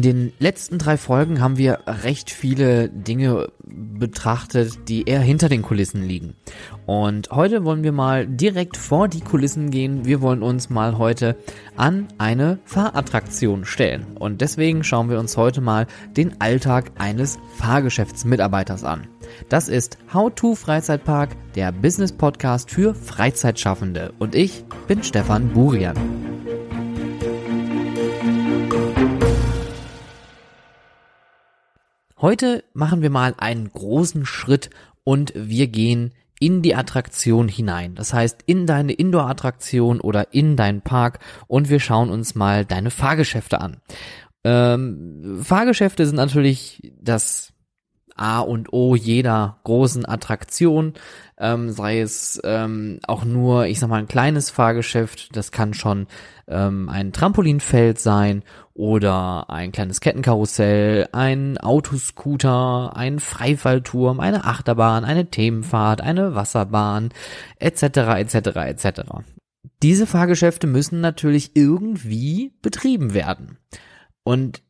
[0.00, 5.60] In den letzten drei Folgen haben wir recht viele Dinge betrachtet, die eher hinter den
[5.60, 6.36] Kulissen liegen.
[6.86, 10.06] Und heute wollen wir mal direkt vor die Kulissen gehen.
[10.06, 11.36] Wir wollen uns mal heute
[11.76, 14.16] an eine Fahrattraktion stellen.
[14.18, 15.86] Und deswegen schauen wir uns heute mal
[16.16, 19.06] den Alltag eines Fahrgeschäftsmitarbeiters an.
[19.50, 24.14] Das ist How to Freizeitpark, der Business Podcast für Freizeitschaffende.
[24.18, 25.94] Und ich bin Stefan Burian.
[32.20, 34.68] Heute machen wir mal einen großen Schritt
[35.04, 37.94] und wir gehen in die Attraktion hinein.
[37.94, 42.90] Das heißt, in deine Indoor-Attraktion oder in deinen Park und wir schauen uns mal deine
[42.90, 43.78] Fahrgeschäfte an.
[44.44, 47.54] Ähm, Fahrgeschäfte sind natürlich das
[48.20, 50.94] A und O jeder großen Attraktion,
[51.38, 56.06] ähm, sei es ähm, auch nur, ich sag mal, ein kleines Fahrgeschäft, das kann schon
[56.46, 58.42] ähm, ein Trampolinfeld sein
[58.74, 67.10] oder ein kleines Kettenkarussell, ein Autoscooter, ein Freifallturm, eine Achterbahn, eine Themenfahrt, eine Wasserbahn,
[67.58, 69.00] etc., etc., etc.
[69.82, 73.58] Diese Fahrgeschäfte müssen natürlich irgendwie betrieben werden.
[74.22, 74.62] Und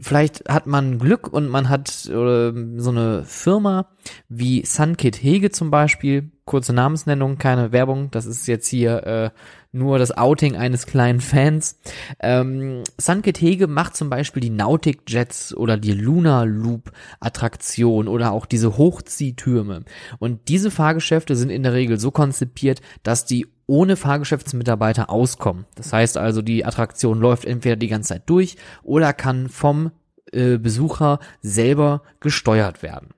[0.00, 3.88] vielleicht hat man Glück und man hat oder so eine Firma
[4.28, 9.30] wie Sunkit Hege zum Beispiel, kurze Namensnennung, keine Werbung, das ist jetzt hier äh,
[9.72, 11.78] nur das Outing eines kleinen Fans.
[12.20, 18.32] Ähm, Sunkit Hege macht zum Beispiel die Nautic Jets oder die Lunar Loop Attraktion oder
[18.32, 19.84] auch diese Hochziehtürme.
[20.18, 25.66] Und diese Fahrgeschäfte sind in der Regel so konzipiert, dass die ohne Fahrgeschäftsmitarbeiter auskommen.
[25.74, 29.90] Das heißt also, die Attraktion läuft entweder die ganze Zeit durch oder kann vom
[30.32, 33.10] äh, Besucher selber gesteuert werden.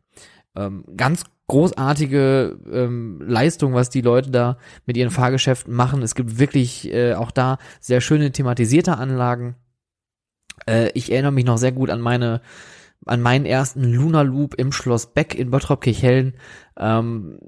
[0.56, 6.02] Ähm, ganz großartige ähm, Leistung, was die Leute da mit ihren Fahrgeschäften machen.
[6.02, 9.56] Es gibt wirklich äh, auch da sehr schöne thematisierte Anlagen.
[10.66, 12.40] Äh, ich erinnere mich noch sehr gut an meine
[13.06, 16.34] an meinen ersten Lunar Loop im Schloss Beck in Bottrop-Kirchhellen.
[16.76, 17.38] Ähm,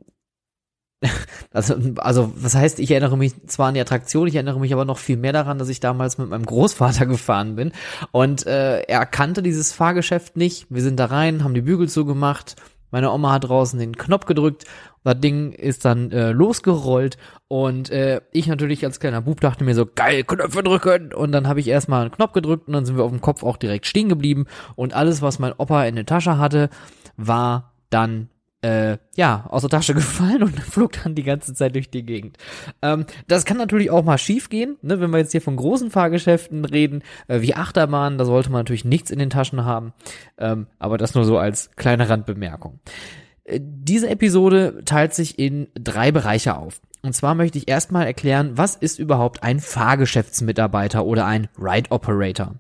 [1.53, 4.85] also, also, was heißt, ich erinnere mich zwar an die Attraktion, ich erinnere mich aber
[4.85, 7.73] noch viel mehr daran, dass ich damals mit meinem Großvater gefahren bin
[8.13, 10.67] und äh, er kannte dieses Fahrgeschäft nicht.
[10.69, 12.57] Wir sind da rein, haben die Bügel zugemacht,
[12.91, 14.65] meine Oma hat draußen den Knopf gedrückt,
[15.05, 17.17] das Ding ist dann äh, losgerollt
[17.49, 21.49] und äh, ich natürlich als kleiner Bub dachte mir so, geil, Knöpfe drücken und dann
[21.49, 23.87] habe ich erstmal einen Knopf gedrückt und dann sind wir auf dem Kopf auch direkt
[23.87, 24.47] stehen geblieben
[24.77, 26.69] und alles, was mein Opa in der Tasche hatte,
[27.17, 28.29] war dann
[28.63, 32.37] äh, ja, aus der Tasche gefallen und flog dann die ganze Zeit durch die Gegend.
[32.83, 35.91] Ähm, das kann natürlich auch mal schief gehen, ne, wenn wir jetzt hier von großen
[35.91, 39.93] Fahrgeschäften reden, äh, wie Achterbahnen, da sollte man natürlich nichts in den Taschen haben,
[40.39, 42.81] ähm, aber das nur so als kleine Randbemerkung.
[43.45, 46.81] Äh, diese Episode teilt sich in drei Bereiche auf.
[47.03, 52.57] Und zwar möchte ich erstmal erklären, was ist überhaupt ein Fahrgeschäftsmitarbeiter oder ein Ride Operator.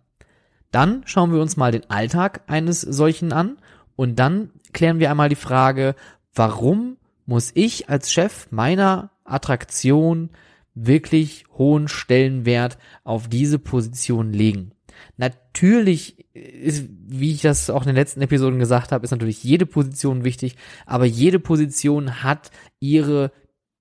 [0.70, 3.58] Dann schauen wir uns mal den Alltag eines solchen an
[3.96, 5.94] und dann klären wir einmal die Frage,
[6.34, 6.96] warum
[7.26, 10.30] muss ich als Chef meiner Attraktion
[10.74, 14.72] wirklich hohen Stellenwert auf diese Position legen?
[15.16, 19.66] Natürlich ist, wie ich das auch in den letzten Episoden gesagt habe, ist natürlich jede
[19.66, 23.32] Position wichtig, aber jede Position hat ihre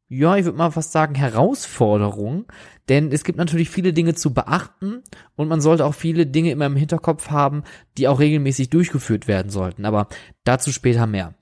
[0.09, 2.45] ja, ich würde mal fast sagen, Herausforderung,
[2.89, 5.03] denn es gibt natürlich viele Dinge zu beachten
[5.35, 7.63] und man sollte auch viele Dinge immer im Hinterkopf haben,
[7.95, 10.07] die auch regelmäßig durchgeführt werden sollten, aber
[10.43, 11.35] dazu später mehr.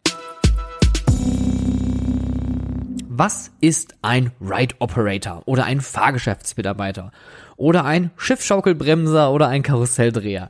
[3.08, 7.12] Was ist ein Ride Operator oder ein Fahrgeschäftsmitarbeiter
[7.56, 10.50] oder ein Schiffschaukelbremser oder ein Karusselldreher?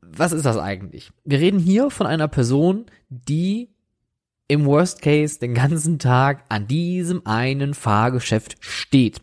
[0.00, 1.10] Was ist das eigentlich?
[1.24, 3.68] Wir reden hier von einer Person, die
[4.48, 9.20] im Worst Case den ganzen Tag an diesem einen Fahrgeschäft steht.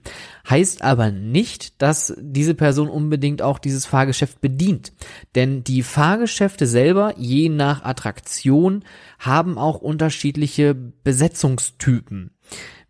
[0.47, 4.93] Heißt aber nicht, dass diese Person unbedingt auch dieses Fahrgeschäft bedient.
[5.33, 8.85] Denn die Fahrgeschäfte selber, je nach Attraktion,
[9.17, 12.29] haben auch unterschiedliche Besetzungstypen.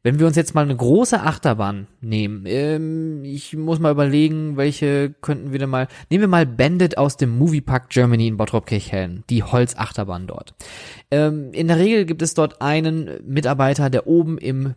[0.06, 5.10] Wenn wir uns jetzt mal eine große Achterbahn nehmen, ähm, ich muss mal überlegen, welche
[5.10, 9.42] könnten wir denn mal, nehmen wir mal Bandit aus dem Moviepark Germany in Bottrop-Kirchhellen, die
[9.42, 10.54] Holzachterbahn dort.
[11.10, 14.76] Ähm, in der Regel gibt es dort einen Mitarbeiter, der oben im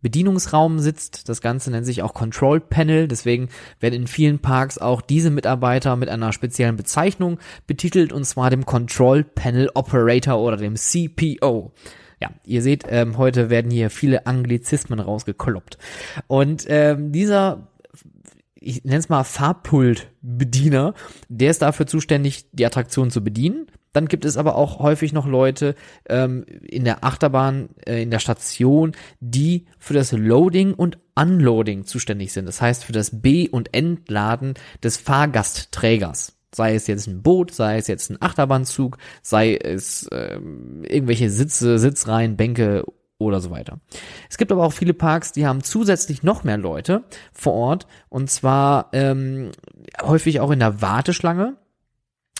[0.00, 1.28] Bedienungsraum sitzt.
[1.28, 3.08] Das Ganze nennt sich auch Control Panel.
[3.08, 8.48] Deswegen werden in vielen Parks auch diese Mitarbeiter mit einer speziellen Bezeichnung betitelt, und zwar
[8.48, 11.72] dem Control Panel Operator oder dem CPO.
[12.20, 15.78] Ja, ihr seht, ähm, heute werden hier viele Anglizismen rausgekloppt.
[16.26, 17.68] Und ähm, dieser
[18.60, 20.94] ich nenne es mal Farbpult-Bediener,
[21.28, 23.66] der ist dafür zuständig, die Attraktion zu bedienen.
[23.92, 25.74] Dann gibt es aber auch häufig noch Leute
[26.08, 32.32] ähm, in der Achterbahn, äh, in der Station, die für das Loading und Unloading zuständig
[32.32, 32.46] sind.
[32.46, 36.39] Das heißt für das B- und Entladen des Fahrgastträgers.
[36.52, 41.78] Sei es jetzt ein Boot, sei es jetzt ein Achterbahnzug, sei es ähm, irgendwelche Sitze,
[41.78, 42.84] Sitzreihen, Bänke
[43.18, 43.78] oder so weiter.
[44.28, 48.30] Es gibt aber auch viele Parks, die haben zusätzlich noch mehr Leute vor Ort und
[48.30, 49.50] zwar ähm,
[50.02, 51.56] häufig auch in der Warteschlange.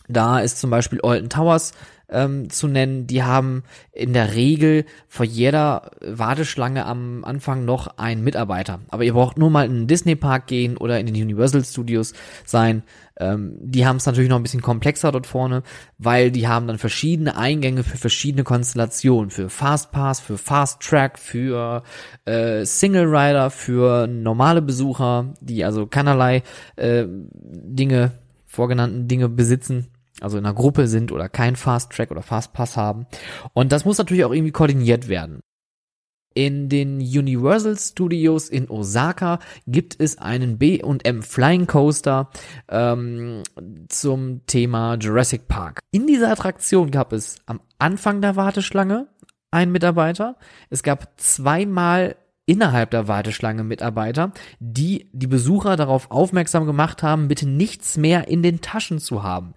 [0.08, 1.72] Da ist zum Beispiel Alton Towers
[2.08, 3.06] ähm, zu nennen.
[3.06, 3.62] Die haben
[3.92, 8.80] in der Regel vor jeder Warteschlange am Anfang noch einen Mitarbeiter.
[8.88, 12.12] Aber ihr braucht nur mal in den Disney Park gehen oder in den Universal Studios
[12.44, 12.82] sein.
[13.20, 15.62] Ähm, die haben es natürlich noch ein bisschen komplexer dort vorne,
[15.98, 19.30] weil die haben dann verschiedene Eingänge für verschiedene Konstellationen.
[19.30, 21.82] Für Fast Pass, für Fast Track, für
[22.24, 26.42] äh, Single Rider, für normale Besucher, die also keinerlei
[26.76, 28.12] äh, Dinge,
[28.46, 29.88] vorgenannten Dinge besitzen
[30.20, 33.06] also in einer Gruppe sind oder kein Fast Track oder Fast Pass haben.
[33.54, 35.40] Und das muss natürlich auch irgendwie koordiniert werden.
[36.34, 42.30] In den Universal Studios in Osaka gibt es einen B&M Flying Coaster
[42.68, 43.42] ähm,
[43.88, 45.80] zum Thema Jurassic Park.
[45.90, 49.08] In dieser Attraktion gab es am Anfang der Warteschlange
[49.50, 50.36] einen Mitarbeiter.
[50.68, 52.14] Es gab zweimal
[52.46, 58.42] innerhalb der Warteschlange Mitarbeiter, die die Besucher darauf aufmerksam gemacht haben, bitte nichts mehr in
[58.42, 59.54] den Taschen zu haben.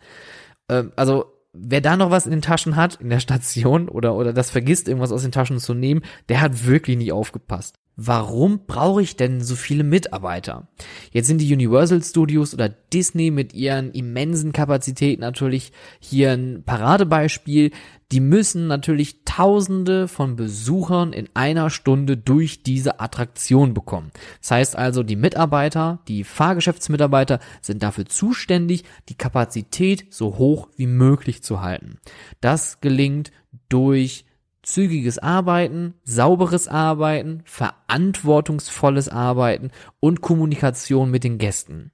[0.70, 4.34] Ähm, also wer da noch was in den Taschen hat, in der Station oder, oder
[4.34, 7.80] das vergisst, irgendwas aus den Taschen zu nehmen, der hat wirklich nie aufgepasst.
[7.96, 10.68] Warum brauche ich denn so viele Mitarbeiter?
[11.12, 17.70] Jetzt sind die Universal Studios oder Disney mit ihren immensen Kapazitäten natürlich hier ein Paradebeispiel.
[18.12, 24.12] Die müssen natürlich Tausende von Besuchern in einer Stunde durch diese Attraktion bekommen.
[24.42, 30.88] Das heißt also, die Mitarbeiter, die Fahrgeschäftsmitarbeiter sind dafür zuständig, die Kapazität so hoch wie
[30.88, 32.00] möglich zu halten.
[32.42, 33.32] Das gelingt
[33.70, 34.26] durch
[34.64, 41.92] zügiges Arbeiten, sauberes Arbeiten, verantwortungsvolles Arbeiten und Kommunikation mit den Gästen.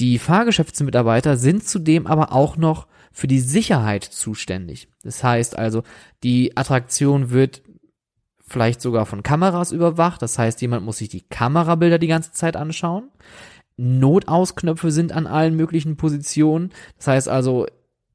[0.00, 4.88] Die Fahrgeschäftsmitarbeiter sind zudem aber auch noch für die Sicherheit zuständig.
[5.02, 5.82] Das heißt also,
[6.22, 7.62] die Attraktion wird
[8.46, 10.22] vielleicht sogar von Kameras überwacht.
[10.22, 13.10] Das heißt, jemand muss sich die Kamerabilder die ganze Zeit anschauen.
[13.76, 16.70] Notausknöpfe sind an allen möglichen Positionen.
[16.98, 17.66] Das heißt also,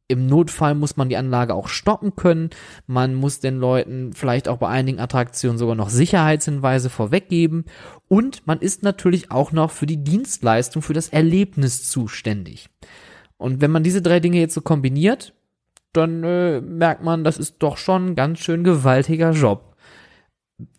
[0.07, 2.52] im Notfall muss man die Anlage auch stoppen können.
[2.86, 7.66] Man muss den Leuten vielleicht auch bei einigen Attraktionen sogar noch Sicherheitshinweise vorweggeben.
[8.07, 12.69] Und man ist natürlich auch noch für die Dienstleistung, für das Erlebnis zuständig.
[13.38, 15.34] Und wenn man diese drei Dinge jetzt so kombiniert,
[15.92, 19.75] dann äh, merkt man, das ist doch schon ein ganz schön gewaltiger Job.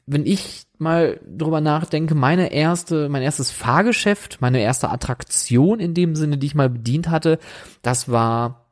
[0.06, 6.14] Wenn ich mal drüber nachdenke, meine erste, mein erstes Fahrgeschäft, meine erste Attraktion in dem
[6.14, 7.38] Sinne, die ich mal bedient hatte,
[7.82, 8.65] das war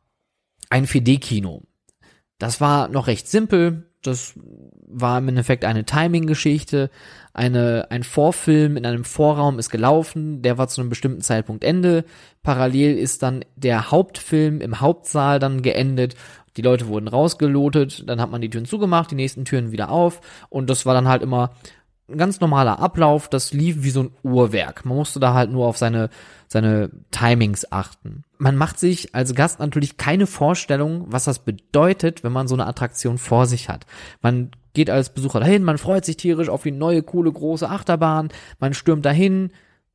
[0.74, 1.62] ein 4D-Kino.
[2.38, 3.84] Das war noch recht simpel.
[4.02, 4.34] Das
[4.88, 6.90] war im Endeffekt eine Timing-Geschichte.
[7.32, 10.42] Eine, ein Vorfilm in einem Vorraum ist gelaufen.
[10.42, 12.04] Der war zu einem bestimmten Zeitpunkt Ende.
[12.42, 16.16] Parallel ist dann der Hauptfilm im Hauptsaal dann geendet.
[16.56, 18.08] Die Leute wurden rausgelotet.
[18.08, 20.20] Dann hat man die Türen zugemacht, die nächsten Türen wieder auf.
[20.48, 21.54] Und das war dann halt immer
[22.08, 23.28] ein ganz normaler Ablauf.
[23.28, 24.84] Das lief wie so ein Uhrwerk.
[24.84, 26.10] Man musste da halt nur auf seine,
[26.48, 32.32] seine Timings achten man macht sich als Gast natürlich keine Vorstellung, was das bedeutet, wenn
[32.32, 33.86] man so eine Attraktion vor sich hat.
[34.20, 38.28] Man geht als Besucher dahin, man freut sich tierisch auf die neue, coole, große Achterbahn,
[38.58, 39.50] man stürmt dahin,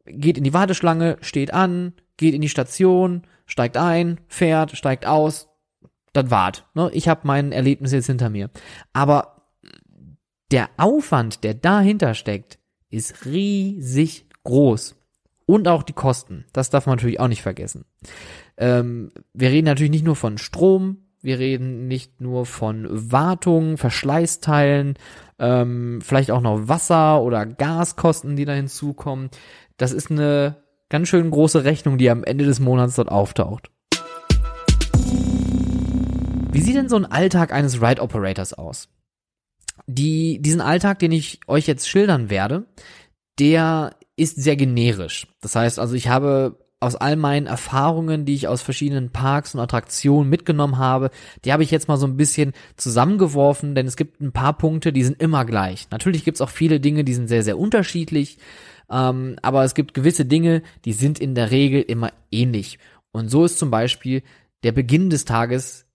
[0.06, 5.50] geht in die Warteschlange, steht an, geht in die Station, steigt ein, fährt, steigt aus,
[6.14, 6.66] dann wart.
[6.74, 6.90] Ne?
[6.92, 8.50] Ich habe mein Erlebnis jetzt hinter mir.
[8.94, 9.39] Aber
[10.52, 14.96] der Aufwand, der dahinter steckt, ist riesig groß
[15.46, 16.46] und auch die Kosten.
[16.54, 17.86] Das darf man natürlich auch nicht vergessen.
[18.58, 24.96] Ähm, wir reden natürlich nicht nur von Strom, wir reden nicht nur von Wartung, Verschleißteilen,
[25.38, 29.30] ähm, vielleicht auch noch Wasser oder Gaskosten, die da hinzukommen.
[29.78, 33.70] Das ist eine ganz schön große Rechnung, die am Ende des Monats dort auftaucht.
[36.52, 38.90] Wie sieht denn so ein Alltag eines Ride Operators aus?
[39.92, 42.68] Die, diesen Alltag, den ich euch jetzt schildern werde,
[43.40, 45.28] der ist sehr generisch.
[45.42, 49.62] Das heißt also, ich habe aus all meinen Erfahrungen, die ich aus verschiedenen Parks und
[49.62, 51.10] Attraktionen mitgenommen habe,
[51.44, 54.94] die habe ich jetzt mal so ein bisschen zusammengeworfen, denn es gibt ein paar Punkte,
[54.94, 55.88] die sind immer gleich.
[55.90, 58.38] Natürlich gibt es auch viele Dinge, die sind sehr, sehr unterschiedlich,
[58.92, 62.80] ähm, aber es gibt gewisse Dinge, die sind in der Regel immer ähnlich.
[63.12, 64.22] Und so ist zum Beispiel
[64.64, 65.86] der Beginn des Tages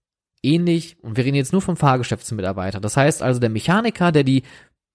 [0.44, 2.80] ähnlich, und wir reden jetzt nur vom Fahrgeschäftsmitarbeiter.
[2.80, 4.42] Das heißt also der Mechaniker, der die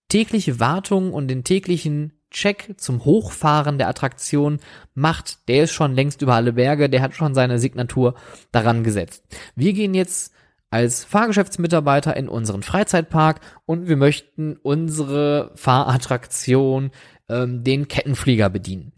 [0.08, 4.60] tägliche Wartung und den täglichen Check zum Hochfahren der Attraktion
[4.94, 8.16] macht, der ist schon längst über alle Berge, der hat schon seine Signatur
[8.52, 9.24] daran gesetzt.
[9.56, 10.34] Wir gehen jetzt
[10.70, 16.92] als Fahrgeschäftsmitarbeiter in unseren Freizeitpark und wir möchten unsere Fahrattraktion,
[17.28, 18.92] ähm, den Kettenflieger bedienen.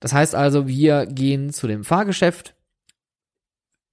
[0.00, 2.54] Das heißt also, wir gehen zu dem Fahrgeschäft,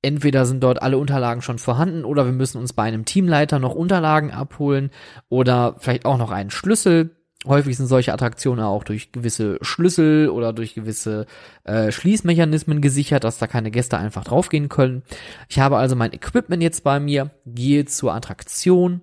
[0.06, 3.76] entweder sind dort alle Unterlagen schon vorhanden oder wir müssen uns bei einem Teamleiter noch
[3.76, 4.92] Unterlagen abholen
[5.30, 7.16] oder vielleicht auch noch einen Schlüssel.
[7.46, 11.26] Häufig sind solche Attraktionen auch durch gewisse Schlüssel oder durch gewisse
[11.64, 15.04] äh, Schließmechanismen gesichert, dass da keine Gäste einfach draufgehen können.
[15.50, 19.02] Ich habe also mein Equipment jetzt bei mir, gehe zur Attraktion,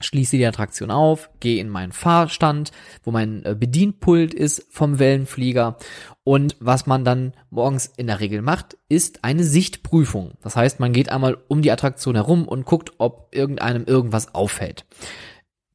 [0.00, 2.72] schließe die Attraktion auf, gehe in meinen Fahrstand,
[3.02, 5.76] wo mein äh, Bedienpult ist vom Wellenflieger
[6.24, 10.32] und was man dann morgens in der Regel macht, ist eine Sichtprüfung.
[10.42, 14.84] Das heißt, man geht einmal um die Attraktion herum und guckt, ob irgendeinem irgendwas auffällt.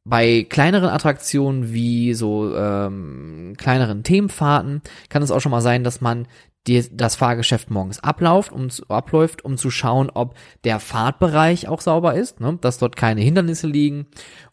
[0.03, 6.01] Bei kleineren Attraktionen wie so ähm, kleineren Themenfahrten kann es auch schon mal sein, dass
[6.01, 6.27] man
[6.68, 11.82] die, das Fahrgeschäft morgens abläuft, um zu, abläuft, um zu schauen, ob der Fahrtbereich auch
[11.82, 12.58] sauber ist, ne?
[12.62, 14.08] dass dort keine Hindernisse liegen.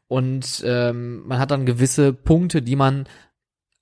[0.07, 3.07] Und ähm, man hat dann gewisse Punkte, die man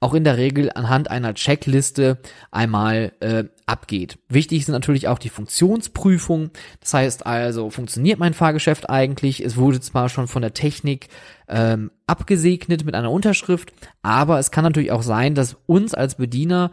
[0.00, 2.18] auch in der Regel anhand einer Checkliste
[2.50, 4.18] einmal äh, abgeht.
[4.28, 6.50] Wichtig sind natürlich auch die Funktionsprüfungen.
[6.80, 9.42] Das heißt also, funktioniert mein Fahrgeschäft eigentlich?
[9.42, 11.08] Es wurde zwar schon von der Technik
[11.48, 16.72] ähm, abgesegnet mit einer Unterschrift, aber es kann natürlich auch sein, dass uns als Bediener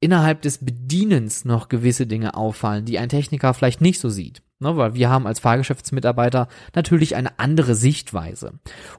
[0.00, 4.42] innerhalb des Bedienens noch gewisse Dinge auffallen, die ein Techniker vielleicht nicht so sieht.
[4.62, 8.52] Ne, weil wir haben als Fahrgeschäftsmitarbeiter natürlich eine andere Sichtweise.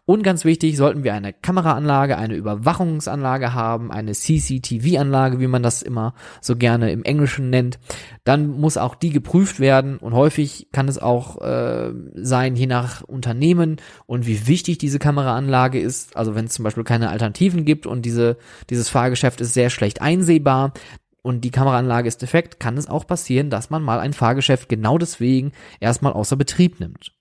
[0.06, 5.84] Und ganz wichtig, sollten wir eine Kameraanlage, eine Überwachungsanlage haben, eine CCTV-Anlage, wie man das
[5.84, 7.78] immer so gerne im Englischen nennt,
[8.24, 9.98] dann muss auch die geprüft werden.
[9.98, 13.78] Und häufig kann es auch äh, sein, je nach Unternehmen
[14.08, 16.18] und wie wichtig diese Kameraanlage ist.
[16.18, 18.38] Also wenn es zum Beispiel keine Alternativen gibt und diese,
[18.72, 20.74] dieses Fahrgeschäft ist sehr schlecht einsehbar,
[21.22, 24.98] und die Kameraanlage ist defekt, kann es auch passieren, dass man mal ein Fahrgeschäft genau
[24.98, 27.14] deswegen erstmal außer Betrieb nimmt.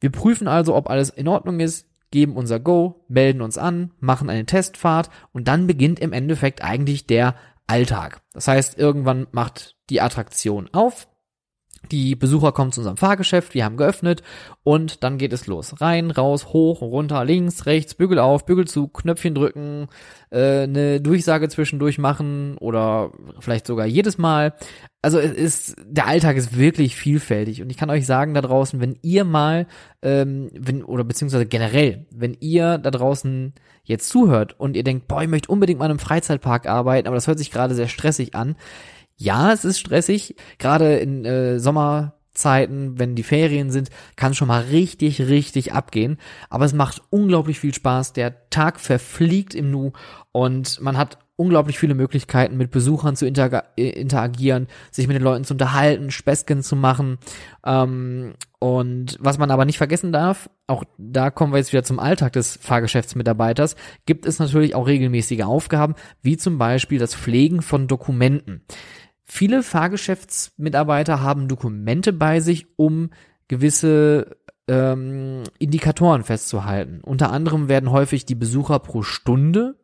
[0.00, 4.30] Wir prüfen also, ob alles in Ordnung ist, geben unser Go, melden uns an, machen
[4.30, 7.34] eine Testfahrt und dann beginnt im Endeffekt eigentlich der
[7.66, 8.22] Alltag.
[8.32, 11.08] Das heißt, irgendwann macht die Attraktion auf,
[11.92, 14.22] die Besucher kommen zu unserem Fahrgeschäft, wir haben geöffnet
[14.62, 15.80] und dann geht es los.
[15.80, 19.88] Rein, raus, hoch, runter, links, rechts, Bügel auf, Bügel zu, Knöpfchen drücken,
[20.30, 24.54] äh, eine Durchsage zwischendurch machen oder vielleicht sogar jedes Mal.
[25.02, 28.80] Also es ist, der Alltag ist wirklich vielfältig und ich kann euch sagen da draußen,
[28.80, 29.66] wenn ihr mal,
[30.02, 35.22] ähm, wenn, oder beziehungsweise generell, wenn ihr da draußen jetzt zuhört und ihr denkt, boah,
[35.22, 38.34] ich möchte unbedingt mal in einem Freizeitpark arbeiten, aber das hört sich gerade sehr stressig
[38.34, 38.56] an,
[39.16, 44.62] ja, es ist stressig, gerade in äh, Sommerzeiten, wenn die Ferien sind, kann schon mal
[44.64, 46.18] richtig, richtig abgehen.
[46.50, 48.12] Aber es macht unglaublich viel Spaß.
[48.12, 49.92] Der Tag verfliegt im Nu
[50.32, 55.44] und man hat unglaublich viele Möglichkeiten, mit Besuchern zu äh, interagieren, sich mit den Leuten
[55.44, 57.18] zu unterhalten, Späßchen zu machen.
[57.64, 61.98] Ähm, und was man aber nicht vergessen darf, auch da kommen wir jetzt wieder zum
[61.98, 67.86] Alltag des Fahrgeschäftsmitarbeiters, gibt es natürlich auch regelmäßige Aufgaben, wie zum Beispiel das Pflegen von
[67.86, 68.62] Dokumenten.
[69.26, 73.10] Viele Fahrgeschäftsmitarbeiter haben Dokumente bei sich, um
[73.48, 74.36] gewisse
[74.68, 77.00] ähm, Indikatoren festzuhalten.
[77.02, 79.76] Unter anderem werden häufig die Besucher pro Stunde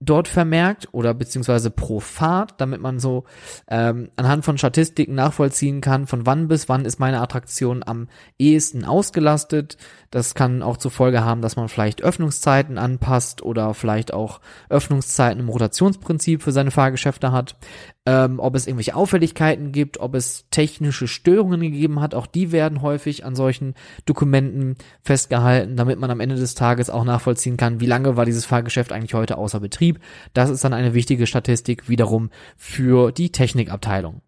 [0.00, 3.24] dort vermerkt oder beziehungsweise pro Fahrt, damit man so
[3.68, 8.08] ähm, anhand von Statistiken nachvollziehen kann, von wann bis wann ist meine Attraktion am
[8.38, 9.76] ehesten ausgelastet.
[10.10, 15.40] Das kann auch zur Folge haben, dass man vielleicht Öffnungszeiten anpasst oder vielleicht auch Öffnungszeiten
[15.40, 17.56] im Rotationsprinzip für seine Fahrgeschäfte hat.
[18.06, 22.82] Ähm, ob es irgendwelche Auffälligkeiten gibt, ob es technische Störungen gegeben hat, auch die werden
[22.82, 23.74] häufig an solchen
[24.04, 28.44] Dokumenten festgehalten, damit man am Ende des Tages auch nachvollziehen kann, wie lange war dieses
[28.44, 29.83] Fahrgeschäft eigentlich heute außer Betrieb.
[30.32, 34.22] Das ist dann eine wichtige Statistik wiederum für die Technikabteilung.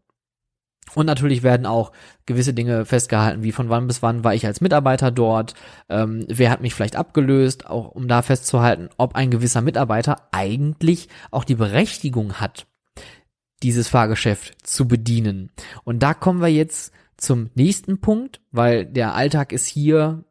[0.95, 1.93] Und natürlich werden auch
[2.27, 5.55] gewisse Dinge festgehalten, wie von wann bis wann war ich als Mitarbeiter dort,
[5.89, 11.09] ähm, wer hat mich vielleicht abgelöst, auch um da festzuhalten, ob ein gewisser Mitarbeiter eigentlich
[11.31, 12.67] auch die Berechtigung hat,
[13.63, 15.51] dieses Fahrgeschäft zu bedienen.
[15.85, 20.25] Und da kommen wir jetzt zum nächsten Punkt, weil der Alltag ist hier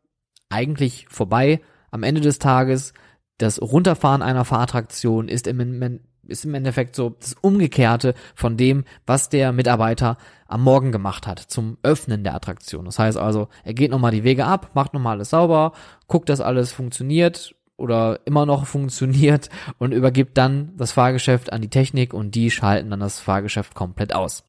[0.50, 1.62] eigentlich vorbei.
[1.92, 2.94] Am Ende des Tages,
[3.38, 9.30] das Runterfahren einer Fahrattraktion ist im, ist im Endeffekt so das Umgekehrte von dem, was
[9.30, 12.86] der Mitarbeiter am Morgen gemacht hat zum Öffnen der Attraktion.
[12.86, 15.74] Das heißt also, er geht nochmal die Wege ab, macht nochmal alles sauber,
[16.08, 21.70] guckt, dass alles funktioniert, oder immer noch funktioniert und übergibt dann das Fahrgeschäft an die
[21.70, 24.44] Technik und die schalten dann das Fahrgeschäft komplett aus.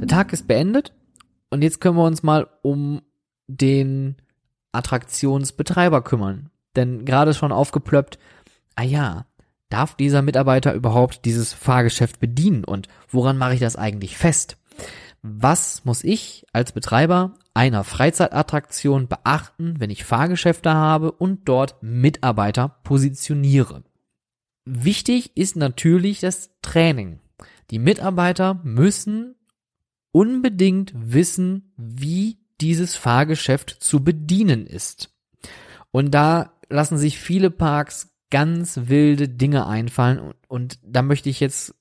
[0.00, 0.92] Der Tag ist beendet
[1.50, 3.02] und jetzt können wir uns mal um
[3.46, 4.16] den
[4.74, 6.50] Attraktionsbetreiber kümmern.
[6.76, 8.18] Denn gerade schon aufgeplöppt,
[8.74, 9.26] ah ja,
[9.68, 14.56] darf dieser Mitarbeiter überhaupt dieses Fahrgeschäft bedienen und woran mache ich das eigentlich fest?
[15.22, 22.80] Was muss ich als Betreiber einer Freizeitattraktion beachten, wenn ich Fahrgeschäfte habe und dort Mitarbeiter
[22.82, 23.84] positioniere.
[24.64, 27.20] Wichtig ist natürlich das Training.
[27.70, 29.36] Die Mitarbeiter müssen
[30.10, 35.10] unbedingt wissen, wie dieses Fahrgeschäft zu bedienen ist.
[35.90, 41.74] Und da lassen sich viele Parks ganz wilde Dinge einfallen und, da möchte ich jetzt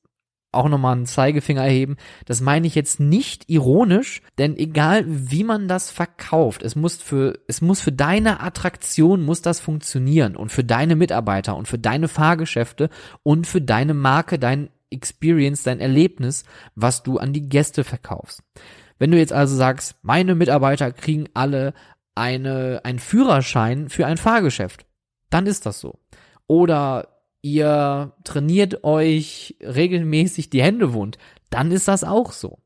[0.52, 1.96] auch nochmal einen Zeigefinger erheben.
[2.26, 7.40] Das meine ich jetzt nicht ironisch, denn egal wie man das verkauft, es muss für,
[7.48, 12.10] es muss für deine Attraktion muss das funktionieren und für deine Mitarbeiter und für deine
[12.10, 12.90] Fahrgeschäfte
[13.24, 16.44] und für deine Marke, dein Experience, dein Erlebnis,
[16.76, 18.44] was du an die Gäste verkaufst.
[19.00, 21.74] Wenn du jetzt also sagst, meine Mitarbeiter kriegen alle
[22.16, 24.86] eine, einen Führerschein für ein Fahrgeschäft,
[25.30, 26.00] dann ist das so.
[26.48, 27.08] Oder
[27.42, 31.18] ihr trainiert euch regelmäßig die Hände wund,
[31.50, 32.60] dann ist das auch so.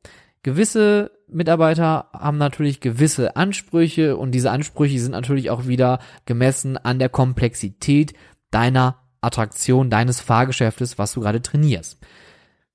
[0.44, 7.00] Gewisse Mitarbeiter haben natürlich gewisse Ansprüche und diese Ansprüche sind natürlich auch wieder gemessen an
[7.00, 8.14] der Komplexität
[8.52, 12.00] deiner Attraktion, deines Fahrgeschäftes, was du gerade trainierst.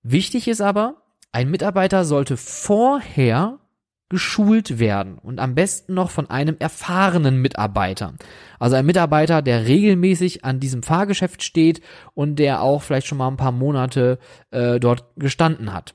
[0.03, 1.02] Wichtig ist aber,
[1.33, 3.59] ein Mitarbeiter sollte vorher
[4.11, 8.13] geschult werden und am besten noch von einem erfahrenen Mitarbeiter.
[8.59, 11.81] Also ein Mitarbeiter, der regelmäßig an diesem Fahrgeschäft steht
[12.13, 14.19] und der auch vielleicht schon mal ein paar Monate
[14.51, 15.95] äh, dort gestanden hat.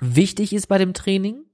[0.00, 1.44] Wichtig ist bei dem Training,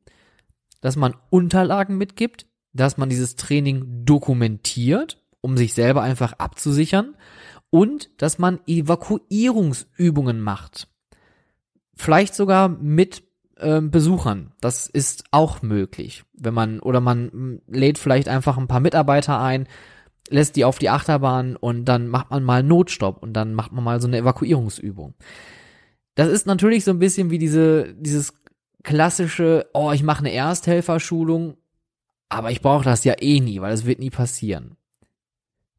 [0.80, 7.14] dass man Unterlagen mitgibt, dass man dieses Training dokumentiert, um sich selber einfach abzusichern
[7.68, 10.88] und dass man Evakuierungsübungen macht.
[11.99, 13.25] Vielleicht sogar mit
[13.57, 14.52] äh, Besuchern.
[14.61, 16.23] Das ist auch möglich.
[16.33, 19.67] Wenn man, oder man lädt vielleicht einfach ein paar Mitarbeiter ein,
[20.31, 23.83] lässt die auf die Achterbahn und dann macht man mal Notstopp und dann macht man
[23.83, 25.14] mal so eine Evakuierungsübung.
[26.14, 28.35] Das ist natürlich so ein bisschen wie diese, dieses
[28.85, 31.57] klassische, oh, ich mache eine Ersthelferschulung,
[32.28, 34.76] aber ich brauche das ja eh nie, weil es wird nie passieren.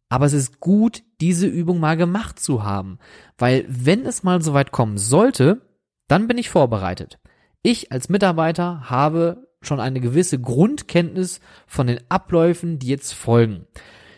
[0.10, 2.98] Aber es ist gut, diese Übung mal gemacht zu haben,
[3.38, 5.62] weil wenn es mal so weit kommen sollte,
[6.10, 7.20] dann bin ich vorbereitet.
[7.62, 13.68] Ich als Mitarbeiter habe schon eine gewisse Grundkenntnis von den Abläufen, die jetzt folgen.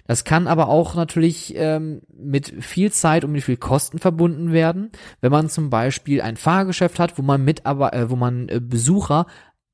[0.08, 4.92] Das kann aber auch natürlich ähm, mit viel Zeit und mit viel Kosten verbunden werden,
[5.22, 8.60] wenn man zum Beispiel ein Fahrgeschäft hat, wo man mit aber, äh, wo man äh,
[8.60, 9.26] Besucher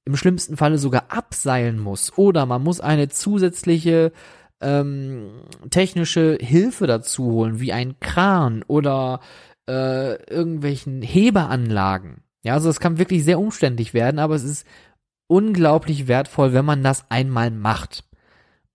[0.05, 4.11] im schlimmsten Falle sogar abseilen muss oder man muss eine zusätzliche
[4.61, 9.19] ähm, technische Hilfe dazu holen, wie ein Kran oder
[9.67, 12.23] äh, irgendwelchen Hebeanlagen.
[12.43, 14.65] Ja, also es kann wirklich sehr umständlich werden, aber es ist
[15.27, 18.05] unglaublich wertvoll, wenn man das einmal macht.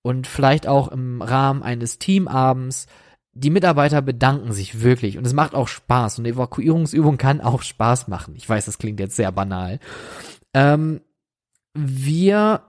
[0.02, 2.86] Und vielleicht auch im Rahmen eines Teamabends.
[3.34, 6.18] Die Mitarbeiter bedanken sich wirklich und es macht auch Spaß.
[6.18, 8.34] Und Evakuierungsübung kann auch Spaß machen.
[8.36, 9.78] Ich weiß, das klingt jetzt sehr banal.
[10.52, 11.00] Ähm,
[11.72, 12.62] wir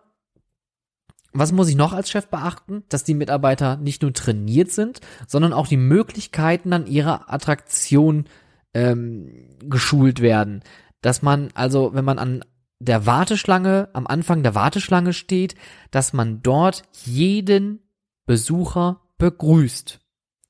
[1.34, 2.84] was muss ich noch als Chef beachten?
[2.89, 8.26] Dass die Mitarbeiter nicht nur trainiert sind, sondern auch die Möglichkeiten an ihrer Attraktion
[8.74, 10.63] ähm, geschult werden
[11.04, 12.43] dass man also, wenn man an
[12.80, 15.56] der Warteschlange, am Anfang der Warteschlange steht,
[15.91, 17.80] dass man dort jeden
[18.26, 20.00] Besucher begrüßt.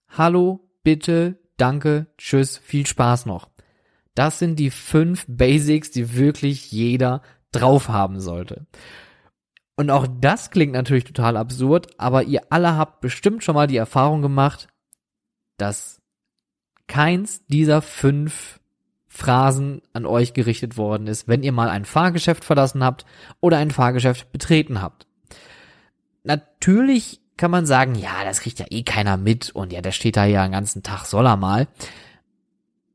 [0.10, 3.50] Hallo, bitte, danke, tschüss, viel Spaß noch.
[4.16, 8.68] Das sind die fünf Basics, die wirklich jeder drauf haben sollte.
[9.76, 13.78] Und auch das klingt natürlich total absurd, aber ihr alle habt bestimmt schon mal die
[13.78, 14.68] Erfahrung gemacht,
[15.58, 16.02] dass
[16.88, 18.60] keins dieser fünf
[19.08, 23.06] Phrasen an euch gerichtet worden ist, wenn ihr mal ein Fahrgeschäft verlassen habt
[23.42, 25.08] oder ein Fahrgeschäft betreten habt.
[26.24, 30.18] Natürlich kann man sagen, ja, das kriegt ja eh keiner mit und ja, der steht
[30.18, 31.68] da ja den ganzen Tag, soll er mal.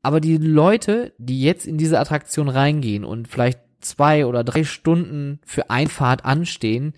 [0.01, 5.39] Aber die Leute, die jetzt in diese Attraktion reingehen und vielleicht zwei oder drei Stunden
[5.45, 6.93] für Einfahrt anstehen,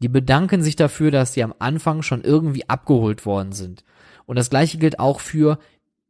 [0.00, 3.84] die bedanken sich dafür, dass sie am Anfang schon irgendwie abgeholt worden sind.
[4.26, 5.58] Und das gleiche gilt auch für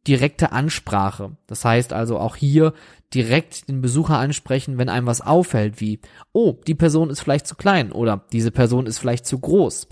[0.07, 1.37] direkte Ansprache.
[1.47, 2.73] Das heißt also auch hier
[3.15, 6.01] direkt den Besucher ansprechen, wenn einem was auffällt, wie,
[6.33, 9.89] oh, die Person ist vielleicht zu klein oder diese Person ist vielleicht zu groß.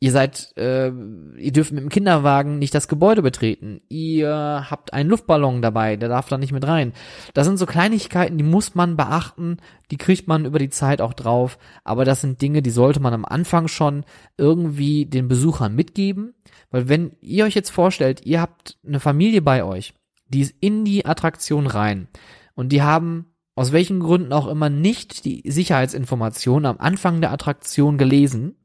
[0.00, 3.80] Ihr seid, äh, ihr dürft mit dem Kinderwagen nicht das Gebäude betreten.
[3.88, 6.92] Ihr habt einen Luftballon dabei, der darf da nicht mit rein.
[7.32, 9.58] Das sind so Kleinigkeiten, die muss man beachten,
[9.90, 11.58] die kriegt man über die Zeit auch drauf.
[11.84, 14.04] Aber das sind Dinge, die sollte man am Anfang schon
[14.36, 16.34] irgendwie den Besuchern mitgeben.
[16.70, 19.94] Weil wenn ihr euch jetzt vorstellt, ihr habt eine Familie bei euch,
[20.28, 22.08] die ist in die Attraktion rein
[22.54, 27.98] und die haben aus welchen Gründen auch immer nicht die Sicherheitsinformationen am Anfang der Attraktion
[27.98, 28.56] gelesen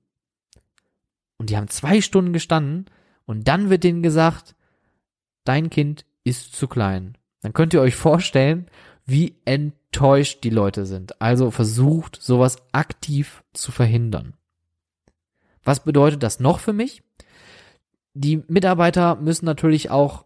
[1.39, 2.85] und die haben zwei Stunden gestanden
[3.25, 4.55] und dann wird denen gesagt,
[5.45, 7.17] dein Kind ist zu klein.
[7.41, 8.67] Dann könnt ihr euch vorstellen,
[9.05, 11.19] wie enttäuscht die Leute sind.
[11.21, 14.33] Also versucht, sowas aktiv zu verhindern.
[15.63, 17.01] Was bedeutet das noch für mich?
[18.13, 20.25] Die Mitarbeiter müssen natürlich auch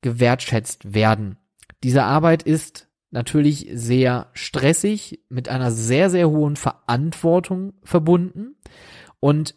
[0.00, 1.36] gewertschätzt werden.
[1.82, 8.56] Diese Arbeit ist natürlich sehr stressig, mit einer sehr, sehr hohen Verantwortung verbunden.
[9.18, 9.54] Und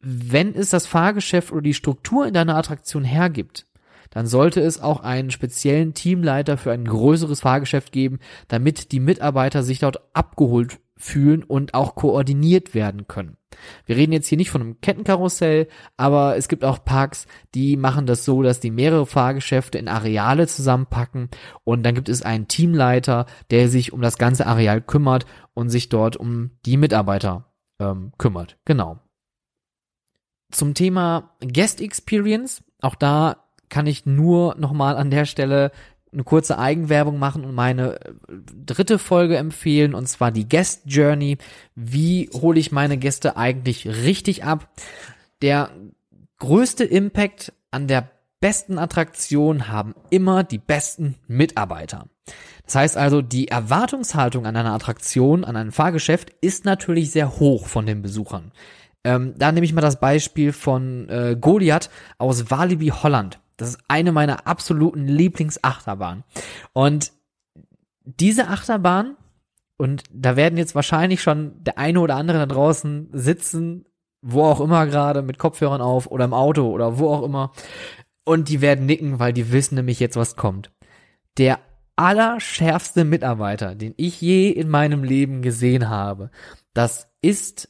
[0.00, 3.66] wenn es das Fahrgeschäft oder die Struktur in deiner Attraktion hergibt,
[4.10, 9.62] dann sollte es auch einen speziellen Teamleiter für ein größeres Fahrgeschäft geben, damit die Mitarbeiter
[9.62, 13.36] sich dort abgeholt fühlen und auch koordiniert werden können.
[13.86, 18.06] Wir reden jetzt hier nicht von einem Kettenkarussell, aber es gibt auch Parks, die machen
[18.06, 21.28] das so, dass die mehrere Fahrgeschäfte in Areale zusammenpacken
[21.64, 25.88] und dann gibt es einen Teamleiter, der sich um das ganze Areal kümmert und sich
[25.88, 28.58] dort um die Mitarbeiter ähm, kümmert.
[28.64, 28.98] Genau.
[30.50, 33.36] Zum Thema Guest Experience, auch da
[33.68, 35.70] kann ich nur nochmal an der Stelle
[36.12, 38.10] eine kurze Eigenwerbung machen und meine äh,
[38.66, 41.38] dritte Folge empfehlen, und zwar die Guest Journey.
[41.74, 44.68] Wie hole ich meine Gäste eigentlich richtig ab?
[45.40, 45.70] Der
[46.38, 48.10] größte Impact an der
[48.40, 52.08] besten Attraktion haben immer die besten Mitarbeiter.
[52.64, 57.66] Das heißt also, die Erwartungshaltung an eine Attraktion, an ein Fahrgeschäft ist natürlich sehr hoch
[57.66, 58.52] von den Besuchern.
[59.04, 63.40] Ähm, da nehme ich mal das Beispiel von äh, Goliath aus Walibi Holland.
[63.56, 66.24] Das ist eine meiner absoluten Lieblingsachterbahnen.
[66.72, 67.12] Und
[68.04, 69.16] diese Achterbahn,
[69.76, 73.86] und da werden jetzt wahrscheinlich schon der eine oder andere da draußen sitzen,
[74.22, 77.52] wo auch immer gerade, mit Kopfhörern auf oder im Auto oder wo auch immer.
[78.24, 80.70] Und die werden nicken, weil die wissen nämlich jetzt, was kommt.
[81.38, 81.58] Der
[81.96, 86.30] allerschärfste Mitarbeiter, den ich je in meinem Leben gesehen habe,
[86.72, 87.68] das ist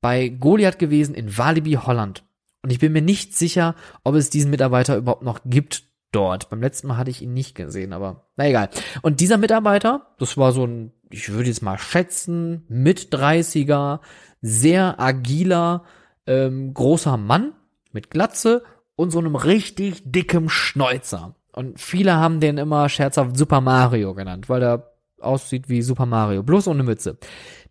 [0.00, 2.24] bei Goliath gewesen in Walibi Holland.
[2.62, 6.50] Und ich bin mir nicht sicher, ob es diesen Mitarbeiter überhaupt noch gibt dort.
[6.50, 8.70] Beim letzten Mal hatte ich ihn nicht gesehen, aber na egal.
[9.02, 14.00] Und dieser Mitarbeiter, das war so ein, ich würde jetzt mal schätzen, mit 30er,
[14.40, 15.84] sehr agiler,
[16.26, 17.52] ähm, großer Mann
[17.92, 18.64] mit Glatze
[18.96, 21.34] und so einem richtig dickem Schnäuzer.
[21.52, 26.42] Und viele haben den immer scherzhaft Super Mario genannt, weil der aussieht wie Super Mario,
[26.42, 27.18] bloß ohne Mütze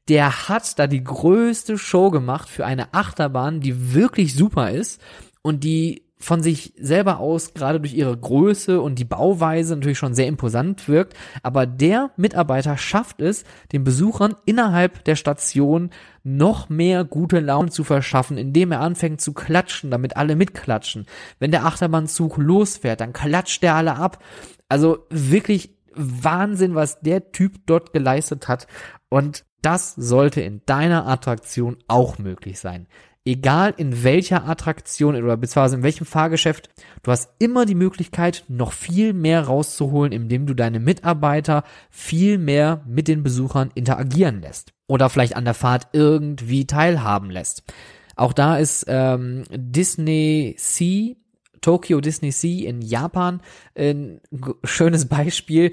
[0.09, 5.01] der hat da die größte Show gemacht für eine Achterbahn, die wirklich super ist
[5.41, 10.15] und die von sich selber aus gerade durch ihre Größe und die Bauweise natürlich schon
[10.15, 11.13] sehr imposant wirkt,
[11.43, 15.91] aber der Mitarbeiter schafft es, den Besuchern innerhalb der Station
[16.23, 21.05] noch mehr gute Laune zu verschaffen, indem er anfängt zu klatschen, damit alle mitklatschen.
[21.37, 24.23] Wenn der Achterbahnzug losfährt, dann klatscht der alle ab.
[24.67, 28.67] Also wirklich Wahnsinn, was der Typ dort geleistet hat.
[29.09, 32.85] Und das sollte in deiner Attraktion auch möglich sein.
[33.27, 36.69] Egal in welcher Attraktion oder beziehungsweise in welchem Fahrgeschäft,
[37.01, 42.83] du hast immer die Möglichkeit, noch viel mehr rauszuholen, indem du deine Mitarbeiter viel mehr
[42.85, 44.73] mit den Besuchern interagieren lässt.
[44.85, 47.63] Oder vielleicht an der Fahrt irgendwie teilhaben lässt.
[48.15, 51.15] Auch da ist ähm, Disney Sea,
[51.61, 53.41] Tokyo Disney Sea in Japan
[53.75, 54.21] ein
[54.63, 55.71] schönes Beispiel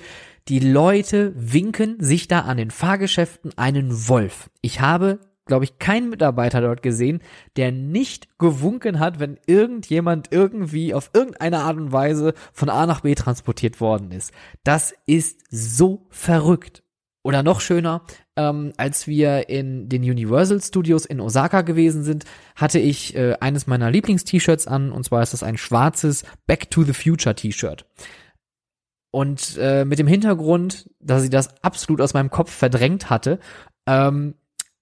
[0.49, 4.51] die Leute winken sich da an den Fahrgeschäften einen Wolf.
[4.61, 7.21] Ich habe glaube ich, keinen Mitarbeiter dort gesehen,
[7.57, 13.01] der nicht gewunken hat, wenn irgendjemand irgendwie auf irgendeine Art und Weise von A nach
[13.01, 14.33] B transportiert worden ist.
[14.65, 16.83] Das ist so verrückt.
[17.25, 18.03] Oder noch schöner,
[18.37, 22.25] ähm, als wir in den Universal Studios in Osaka gewesen sind,
[22.57, 26.83] hatte ich äh, eines meiner Lieblings-T-Shirts an, und zwar ist das ein schwarzes Back to
[26.83, 27.87] the Future T-Shirt.
[29.13, 33.39] Und äh, mit dem Hintergrund, dass ich das absolut aus meinem Kopf verdrängt hatte,
[33.87, 34.35] ähm,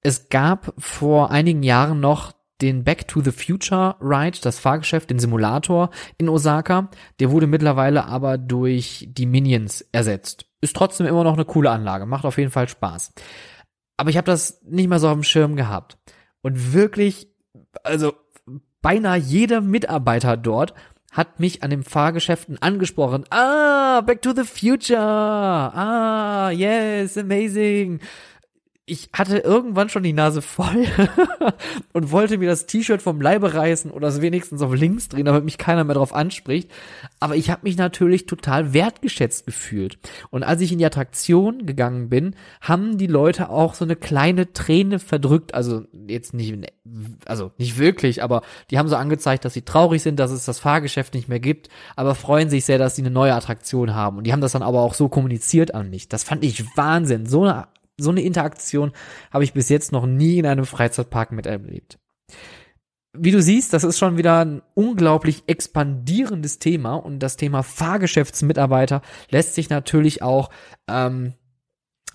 [0.02, 5.18] es gab vor einigen Jahren noch den Back to the Future Ride, das Fahrgeschäft, den
[5.18, 6.90] Simulator in Osaka.
[7.18, 10.49] Der wurde mittlerweile aber durch die Minions ersetzt.
[10.60, 13.12] Ist trotzdem immer noch eine coole Anlage, macht auf jeden Fall Spaß.
[13.96, 15.98] Aber ich habe das nicht mehr so auf dem Schirm gehabt.
[16.42, 17.28] Und wirklich,
[17.82, 18.14] also
[18.82, 20.74] beinahe jeder Mitarbeiter dort
[21.12, 23.24] hat mich an den Fahrgeschäften angesprochen.
[23.30, 24.98] Ah, Back to the Future.
[24.98, 28.00] Ah, yes, amazing
[28.90, 30.84] ich hatte irgendwann schon die Nase voll
[31.92, 35.44] und wollte mir das T-Shirt vom Leibe reißen oder es wenigstens auf links drehen, damit
[35.44, 36.70] mich keiner mehr drauf anspricht.
[37.20, 39.98] Aber ich habe mich natürlich total wertgeschätzt gefühlt.
[40.30, 44.52] Und als ich in die Attraktion gegangen bin, haben die Leute auch so eine kleine
[44.52, 45.54] Träne verdrückt.
[45.54, 46.72] Also jetzt nicht,
[47.26, 50.58] also nicht wirklich, aber die haben so angezeigt, dass sie traurig sind, dass es das
[50.58, 54.18] Fahrgeschäft nicht mehr gibt, aber freuen sich sehr, dass sie eine neue Attraktion haben.
[54.18, 56.08] Und die haben das dann aber auch so kommuniziert an mich.
[56.08, 57.26] Das fand ich Wahnsinn.
[57.26, 57.68] So eine
[58.02, 58.92] so eine Interaktion
[59.30, 61.98] habe ich bis jetzt noch nie in einem Freizeitpark miterlebt.
[63.12, 69.02] Wie du siehst, das ist schon wieder ein unglaublich expandierendes Thema und das Thema Fahrgeschäftsmitarbeiter
[69.30, 70.50] lässt sich natürlich auch
[70.86, 71.34] ähm,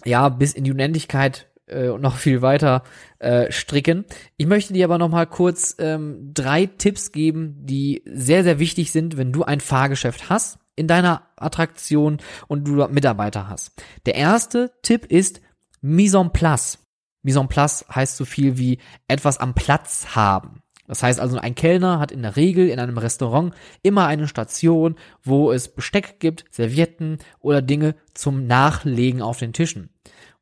[0.05, 2.83] ja bis in die Unendlichkeit äh, noch viel weiter
[3.19, 4.05] äh, stricken.
[4.37, 8.93] Ich möchte dir aber noch mal kurz ähm, drei Tipps geben, die sehr sehr wichtig
[8.93, 13.71] sind, wenn du ein Fahrgeschäft hast in deiner Attraktion und du Mitarbeiter hast.
[14.05, 15.41] Der erste Tipp ist
[15.85, 16.79] Mise en place.
[17.21, 20.63] Mise en place heißt so viel wie etwas am Platz haben.
[20.87, 24.95] Das heißt also, ein Kellner hat in der Regel in einem Restaurant immer eine Station,
[25.23, 29.91] wo es Besteck gibt, Servietten oder Dinge zum Nachlegen auf den Tischen.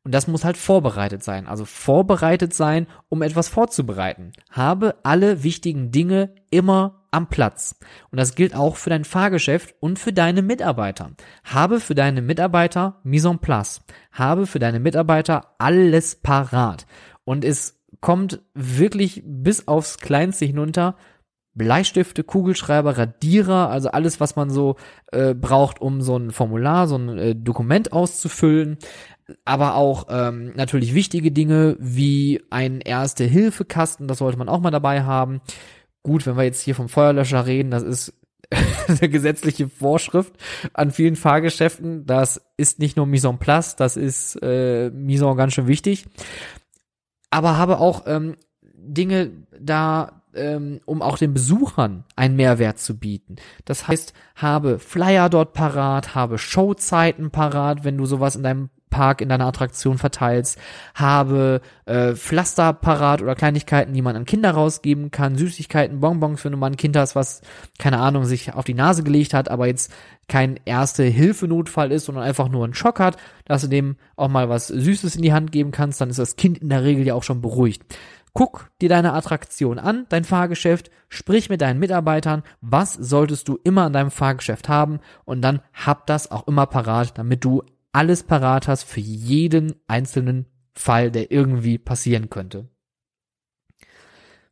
[0.02, 1.46] Und das muss halt vorbereitet sein.
[1.46, 4.32] Also vorbereitet sein, um etwas vorzubereiten.
[4.50, 7.76] Habe alle wichtigen Dinge immer am Platz.
[8.10, 11.12] Und das gilt auch für dein Fahrgeschäft und für deine Mitarbeiter.
[11.44, 13.82] Habe für deine Mitarbeiter mise en place.
[14.12, 16.86] Habe für deine Mitarbeiter alles parat.
[17.24, 20.96] Und es kommt wirklich bis aufs Kleinste hinunter.
[21.56, 24.74] Bleistifte, Kugelschreiber, Radierer, also alles, was man so
[25.12, 28.76] äh, braucht, um so ein Formular, so ein äh, Dokument auszufüllen.
[29.44, 35.04] Aber auch ähm, natürlich wichtige Dinge wie ein Erste-Hilfe-Kasten, das sollte man auch mal dabei
[35.04, 35.40] haben
[36.04, 38.12] Gut, wenn wir jetzt hier vom Feuerlöscher reden, das ist
[38.88, 40.34] eine gesetzliche Vorschrift
[40.74, 42.04] an vielen Fahrgeschäften.
[42.04, 46.06] Das ist nicht nur Mise en place, das ist äh, Mise en ganz schön wichtig.
[47.30, 53.36] Aber habe auch ähm, Dinge da, ähm, um auch den Besuchern einen Mehrwert zu bieten.
[53.64, 59.20] Das heißt, habe Flyer dort parat, habe Showzeiten parat, wenn du sowas in deinem Park
[59.20, 60.56] in deiner Attraktion verteilst,
[60.94, 66.52] habe äh, Pflaster parat oder Kleinigkeiten, die man an Kinder rausgeben kann, Süßigkeiten, Bonbons, wenn
[66.52, 67.40] du mal ein Kind hast, was,
[67.76, 69.92] keine Ahnung, sich auf die Nase gelegt hat, aber jetzt
[70.28, 74.68] kein Erste-Hilfe-Notfall ist, sondern einfach nur einen Schock hat, dass du dem auch mal was
[74.68, 77.24] Süßes in die Hand geben kannst, dann ist das Kind in der Regel ja auch
[77.24, 77.82] schon beruhigt.
[78.32, 83.82] Guck dir deine Attraktion an, dein Fahrgeschäft, sprich mit deinen Mitarbeitern, was solltest du immer
[83.82, 87.62] an deinem Fahrgeschäft haben und dann hab das auch immer parat, damit du
[87.94, 92.68] alles parat hast für jeden einzelnen Fall, der irgendwie passieren könnte.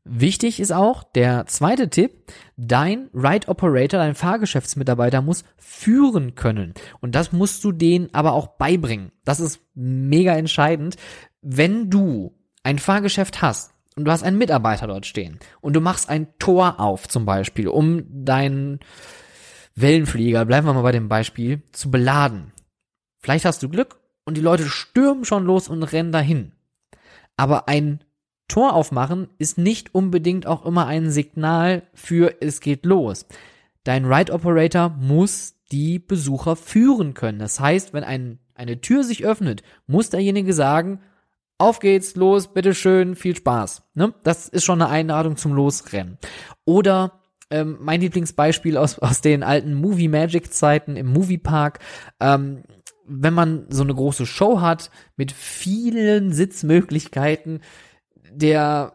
[0.05, 6.75] Wichtig ist auch der zweite Tipp, dein Ride Operator, dein Fahrgeschäftsmitarbeiter muss führen können.
[7.01, 9.13] Und das musst du denen aber auch beibringen.
[9.25, 10.97] Das ist mega entscheidend.
[11.41, 16.09] Wenn du ein Fahrgeschäft hast und du hast einen Mitarbeiter dort stehen und du machst
[16.09, 18.81] ein Tor auf zum Beispiel, um deinen
[19.77, 22.53] Wellenflieger, bleiben wir mal bei dem Beispiel, zu beladen,
[23.23, 26.53] Vielleicht hast du Glück und die Leute stürmen schon los und rennen dahin.
[27.37, 28.01] Aber ein
[28.49, 33.27] Tor aufmachen ist nicht unbedingt auch immer ein Signal für es geht los.
[33.85, 37.39] Dein Ride Operator muss die Besucher führen können.
[37.39, 41.01] Das heißt, wenn ein, eine Tür sich öffnet, muss derjenige sagen,
[41.59, 43.85] auf geht's, los, bitteschön, viel Spaß.
[43.95, 44.13] Ne?
[44.23, 46.19] Das ist schon eine Einladung zum Losrennen.
[46.65, 51.79] Oder ähm, mein Lieblingsbeispiel aus, aus den alten Movie Magic Zeiten im Moviepark.
[52.21, 52.65] Ähm,
[53.07, 57.61] wenn man so eine große Show hat mit vielen Sitzmöglichkeiten,
[58.31, 58.95] der,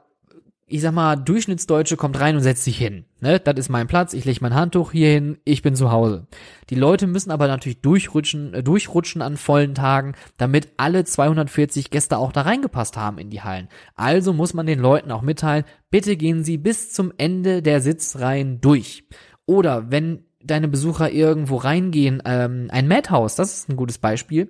[0.66, 3.06] ich sag mal, Durchschnittsdeutsche kommt rein und setzt sich hin.
[3.20, 3.40] Ne?
[3.40, 6.28] Das ist mein Platz, ich lege mein Handtuch hier hin, ich bin zu Hause.
[6.70, 12.18] Die Leute müssen aber natürlich durchrutschen, äh, durchrutschen an vollen Tagen, damit alle 240 Gäste
[12.18, 13.70] auch da reingepasst haben in die Hallen.
[13.96, 18.62] Also muss man den Leuten auch mitteilen, bitte gehen Sie bis zum Ende der Sitzreihen
[18.62, 19.04] durch.
[19.46, 24.50] Oder wenn deine Besucher irgendwo reingehen, ähm, ein Madhouse, das ist ein gutes Beispiel,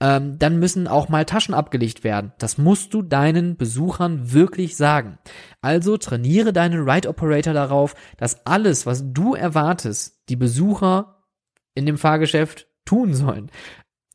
[0.00, 2.32] ähm, dann müssen auch mal Taschen abgelegt werden.
[2.38, 5.18] Das musst du deinen Besuchern wirklich sagen.
[5.60, 11.24] Also trainiere deinen Ride Operator darauf, dass alles, was du erwartest, die Besucher
[11.74, 13.50] in dem Fahrgeschäft tun sollen.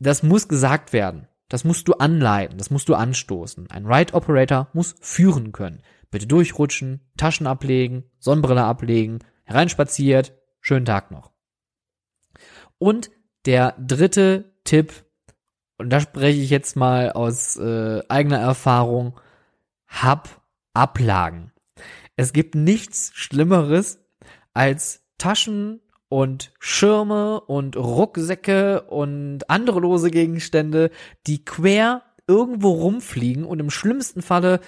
[0.00, 1.28] Das muss gesagt werden.
[1.48, 3.70] Das musst du anleiten, das musst du anstoßen.
[3.70, 5.82] Ein Ride Operator muss führen können.
[6.10, 10.32] Bitte durchrutschen, Taschen ablegen, Sonnenbrille ablegen, hereinspaziert,
[10.66, 11.30] Schönen Tag noch.
[12.78, 13.10] Und
[13.44, 15.04] der dritte Tipp,
[15.76, 19.20] und da spreche ich jetzt mal aus äh, eigener Erfahrung,
[19.86, 21.52] hab Ablagen.
[22.16, 23.98] Es gibt nichts Schlimmeres
[24.54, 30.90] als Taschen und Schirme und Rucksäcke und andere lose Gegenstände,
[31.26, 34.60] die quer irgendwo rumfliegen und im schlimmsten Falle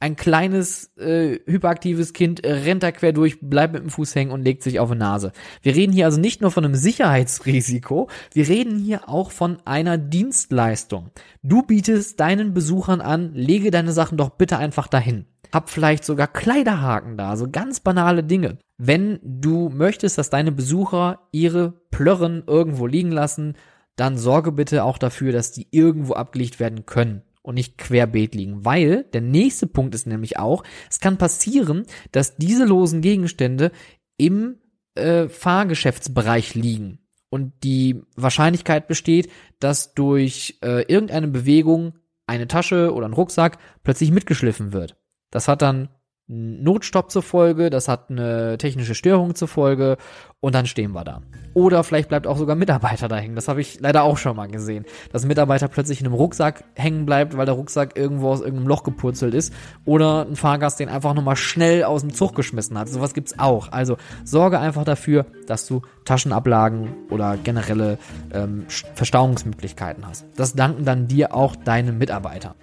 [0.00, 4.42] ein kleines äh, hyperaktives Kind rennt da quer durch, bleibt mit dem Fuß hängen und
[4.42, 5.32] legt sich auf die Nase.
[5.60, 9.98] Wir reden hier also nicht nur von einem Sicherheitsrisiko, wir reden hier auch von einer
[9.98, 11.10] Dienstleistung.
[11.42, 15.26] Du bietest deinen Besuchern an, lege deine Sachen doch bitte einfach dahin.
[15.52, 18.56] Hab vielleicht sogar Kleiderhaken da, so ganz banale Dinge.
[18.78, 23.54] Wenn du möchtest, dass deine Besucher ihre Plörren irgendwo liegen lassen,
[23.96, 28.64] dann sorge bitte auch dafür, dass die irgendwo abgelegt werden können und nicht querbeet liegen,
[28.64, 33.72] weil der nächste Punkt ist nämlich auch, es kann passieren, dass diese losen Gegenstände
[34.16, 34.58] im
[34.94, 36.98] äh, Fahrgeschäftsbereich liegen
[37.30, 41.94] und die Wahrscheinlichkeit besteht, dass durch äh, irgendeine Bewegung
[42.26, 44.96] eine Tasche oder ein Rucksack plötzlich mitgeschliffen wird.
[45.30, 45.88] Das hat dann
[46.32, 49.96] Notstopp zur Folge, das hat eine technische Störung zur Folge
[50.38, 51.22] und dann stehen wir da.
[51.54, 53.34] Oder vielleicht bleibt auch sogar Mitarbeiter da hängen.
[53.34, 54.84] Das habe ich leider auch schon mal gesehen.
[55.12, 58.68] Dass ein Mitarbeiter plötzlich in einem Rucksack hängen bleibt, weil der Rucksack irgendwo aus irgendeinem
[58.68, 59.52] Loch gepurzelt ist.
[59.84, 62.88] Oder ein Fahrgast den einfach nochmal schnell aus dem Zug geschmissen hat.
[62.88, 63.72] Sowas gibt's auch.
[63.72, 67.98] Also sorge einfach dafür, dass du Taschenablagen oder generelle
[68.32, 70.26] ähm, Verstauungsmöglichkeiten hast.
[70.36, 72.54] Das danken dann dir auch deine Mitarbeiter.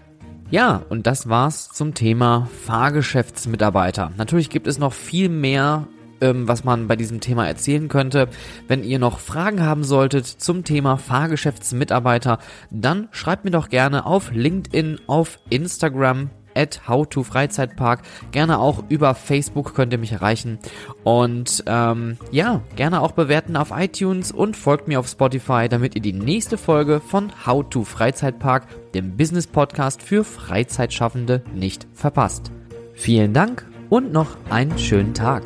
[0.49, 4.11] Ja, und das war's zum Thema Fahrgeschäftsmitarbeiter.
[4.15, 5.87] Natürlich gibt es noch viel mehr
[6.21, 8.27] ähm, was man bei diesem Thema erzählen könnte.
[8.67, 12.39] Wenn ihr noch Fragen haben solltet zum Thema Fahrgeschäftsmitarbeiter,
[12.71, 18.01] dann schreibt mir doch gerne auf LinkedIn, auf Instagram at howtofreizeitpark.
[18.31, 20.59] Gerne auch über Facebook könnt ihr mich erreichen.
[21.03, 26.01] Und ähm, ja, gerne auch bewerten auf iTunes und folgt mir auf Spotify, damit ihr
[26.01, 32.51] die nächste Folge von How to Freizeitpark, dem Business Podcast für Freizeitschaffende, nicht verpasst.
[32.93, 35.43] Vielen Dank und noch einen schönen Tag.